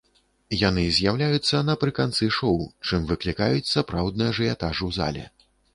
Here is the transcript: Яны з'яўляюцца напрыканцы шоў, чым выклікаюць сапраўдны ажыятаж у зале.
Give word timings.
Яны 0.67 0.85
з'яўляюцца 0.99 1.61
напрыканцы 1.69 2.31
шоў, 2.39 2.57
чым 2.89 3.07
выклікаюць 3.13 3.71
сапраўдны 3.77 4.23
ажыятаж 4.35 4.75
у 4.91 4.95
зале. 5.01 5.23